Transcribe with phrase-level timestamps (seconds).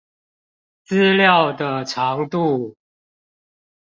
[0.87, 2.75] 資料的長度